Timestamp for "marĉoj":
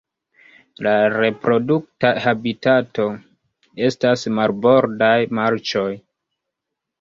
5.41-5.87